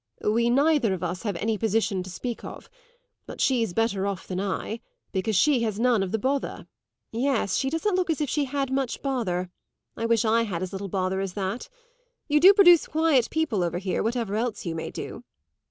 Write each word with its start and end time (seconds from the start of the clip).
"We 0.27 0.49
neither 0.49 0.95
of 0.95 1.03
us 1.03 1.21
have 1.21 1.35
any 1.35 1.59
position 1.59 2.01
to 2.01 2.09
speak 2.09 2.43
of; 2.43 2.71
but 3.27 3.39
she's 3.39 3.71
better 3.71 4.07
off 4.07 4.25
than 4.27 4.39
I, 4.39 4.79
because 5.11 5.35
she 5.35 5.61
has 5.61 5.79
none 5.79 6.01
of 6.01 6.11
the 6.11 6.17
bother." 6.17 6.65
"Yes, 7.11 7.55
she 7.55 7.69
doesn't 7.69 7.93
look 7.93 8.09
as 8.09 8.19
if 8.19 8.27
she 8.27 8.45
had 8.45 8.71
much 8.71 9.03
bother. 9.03 9.51
I 9.95 10.07
wish 10.07 10.25
I 10.25 10.41
had 10.41 10.63
as 10.63 10.73
little 10.73 10.89
bother 10.89 11.19
as 11.21 11.33
that. 11.33 11.69
You 12.27 12.39
do 12.39 12.51
produce 12.51 12.87
quiet 12.87 13.29
people 13.29 13.61
over 13.63 13.77
here, 13.77 14.01
whatever 14.01 14.35
else 14.35 14.65
you 14.65 14.73
may 14.73 14.89
do." 14.89 15.23